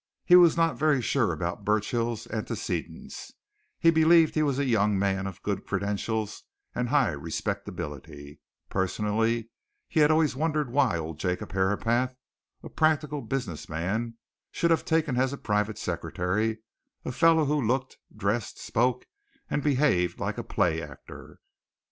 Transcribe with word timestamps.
He 0.25 0.35
was 0.35 0.57
not 0.57 0.79
very 0.79 0.99
sure 0.99 1.31
about 1.31 1.63
Burchill's 1.63 2.25
antecedents: 2.31 3.33
he 3.77 3.91
believed 3.91 4.33
he 4.33 4.41
was 4.41 4.57
a 4.57 4.65
young 4.65 4.97
man 4.97 5.27
of 5.27 5.43
good 5.43 5.63
credentials 5.63 6.41
and 6.73 6.89
high 6.89 7.11
respectability 7.11 8.39
personally, 8.67 9.51
he 9.87 9.99
had 9.99 10.09
always 10.09 10.35
wondered 10.35 10.71
why 10.71 10.97
old 10.97 11.19
Jacob 11.19 11.51
Herapath, 11.51 12.15
a 12.63 12.69
practical 12.69 13.21
business 13.21 13.69
man, 13.69 14.15
should 14.49 14.71
have 14.71 14.85
taken 14.85 15.17
as 15.17 15.33
a 15.33 15.37
private 15.37 15.77
secretary 15.77 16.63
a 17.05 17.11
fellow 17.11 17.45
who 17.45 17.61
looked, 17.61 17.99
dressed, 18.17 18.57
spoke, 18.57 19.05
and 19.51 19.61
behaved 19.61 20.19
like 20.19 20.39
a 20.39 20.43
play 20.43 20.81
actor. 20.81 21.39